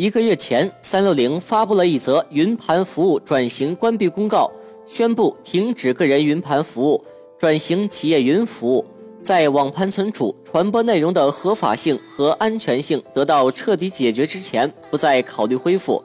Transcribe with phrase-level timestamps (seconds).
[0.00, 4.50] 一个月前，三六零发布了一则云盘服务转型关闭公告，
[4.86, 7.04] 宣布停止个人云盘服务，
[7.38, 8.82] 转型企业云服务。
[9.20, 16.02] 在网盘存储、传播内容的合法性和安全性得到彻底解决之前，不再考虑恢复。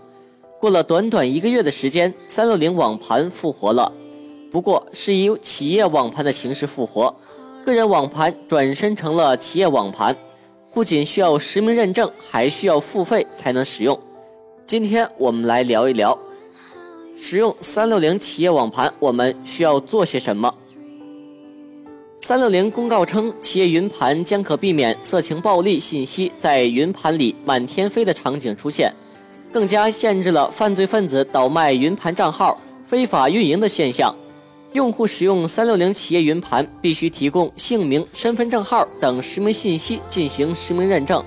[0.59, 3.89] 过了短短一个月的时间，三六零网盘复活了，
[4.51, 7.15] 不过是以企业网盘的形式复活，
[7.63, 10.13] 个人网盘转身成了企业网盘。
[10.75, 13.97] 不仅需要实名认证，还需要付费才能使用。
[14.67, 16.19] 今天我们来聊一聊，
[17.17, 20.53] 使用三六零企业网盘，我们需要做些什么？
[22.21, 28.93] 三六零公告称，企业云盘将可避免色情暴力信息在云盘里满天飞的场景出现，
[29.53, 34.13] 更加限制了犯罪分子倒卖云盘账号、非法运营的现象。
[34.75, 41.23] 用户使用三六零企业云盘，必须提供姓名、身份证号等实名信息进行实名认证。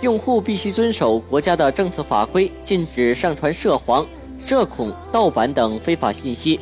[0.00, 4.06] 用户必须遵守国家的政策法规，禁止上传涉黄、
[4.42, 6.58] 涉恐、盗版等非法信息。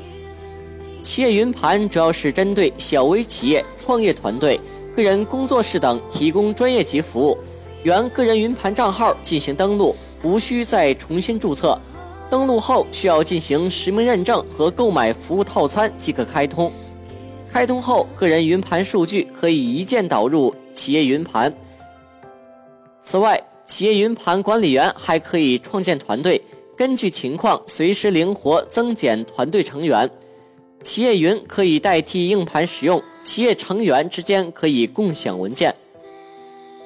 [1.00, 4.60] 企业云盘主要是针对小微企业、创业团队、
[4.96, 7.38] 个人工作室等提供专业级服务。
[7.84, 11.80] 原个人云盘账号进行登录，无需再重新注册。
[12.28, 16.72] 登录后需要进行实名认证和购买服务套餐即可开通。
[17.50, 21.52] 开通后，个人云盘数据可以一键导入企业云盘。
[23.00, 26.42] 此外，企业云盘管理员还可以创建团队，
[26.76, 30.10] 根据情况随时灵活增减团队成员。
[30.82, 35.74] 企业云可以代替硬盘使用，企业成员之间可以共享文件。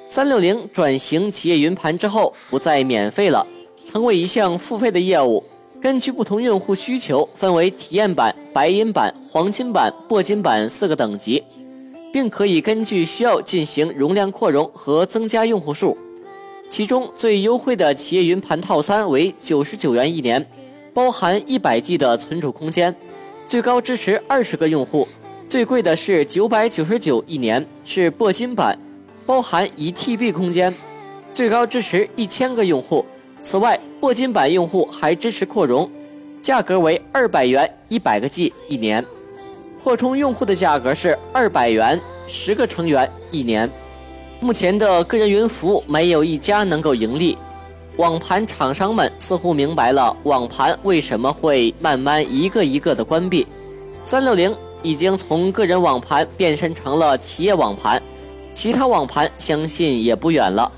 [0.06, 3.46] 三六零转型企业云盘之后，不再免费了。
[3.92, 5.42] 成为一项付费的业务，
[5.80, 11.42] 根据不同用户需求，分为体验版、白银版、黄金版、铂金版四个等级，
[12.12, 15.98] 并可以根据需要进行容量扩容和增加用户数。
[16.68, 20.46] 其中最优惠的企业云盘套餐为九十九元一年，
[20.94, 22.94] 包含一百 G 的存储空间，
[23.48, 25.04] 最高支持二十个用户；
[25.48, 28.78] 最贵的是九百九十九一年，是铂金版，
[29.26, 30.72] 包含一 TB 空间，
[31.32, 33.04] 最高支持一千个用户。
[33.42, 35.90] 此外，铂金版用户还支持扩容，
[36.42, 39.02] 价格为二百元一百个 G 一年；
[39.82, 41.98] 扩充用户的价格是二百元
[42.28, 43.68] 十个成员一年。
[44.40, 47.36] 目前的个人云服务没有一家能够盈利，
[47.96, 53.46] 网盘厂商们似乎明白了网盘为什么会慢慢一个一个的关闭。
[54.04, 58.00] 三六零已经从个人网盘变身成了企业网盘，
[58.54, 60.70] 其他网盘相信也不远了。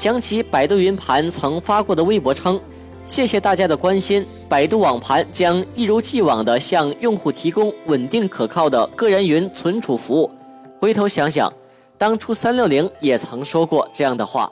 [0.00, 2.58] 想起百度云盘曾发过的微博称
[3.06, 10.30] ：“谢谢大家的关心，百度网盘将一如既往的向用户提供稳定可靠的个人云存储服务。”
[10.80, 11.52] 回头想想，
[11.98, 14.50] 当初三六零也曾说过这样的话。